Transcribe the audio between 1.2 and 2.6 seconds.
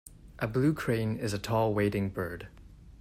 a tall wading bird.